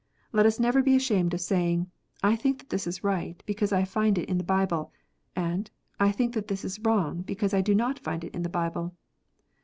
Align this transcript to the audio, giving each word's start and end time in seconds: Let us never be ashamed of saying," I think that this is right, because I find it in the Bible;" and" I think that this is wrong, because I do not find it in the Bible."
Let 0.33 0.47
us 0.47 0.59
never 0.59 0.81
be 0.81 0.95
ashamed 0.95 1.31
of 1.35 1.41
saying," 1.41 1.91
I 2.23 2.35
think 2.35 2.57
that 2.57 2.69
this 2.69 2.87
is 2.87 3.03
right, 3.03 3.39
because 3.45 3.71
I 3.71 3.83
find 3.85 4.17
it 4.17 4.27
in 4.27 4.39
the 4.39 4.43
Bible;" 4.43 4.91
and" 5.35 5.69
I 5.99 6.11
think 6.11 6.33
that 6.33 6.47
this 6.47 6.65
is 6.65 6.79
wrong, 6.79 7.21
because 7.21 7.53
I 7.53 7.61
do 7.61 7.75
not 7.75 7.99
find 7.99 8.23
it 8.23 8.33
in 8.33 8.41
the 8.41 8.49
Bible." 8.49 8.95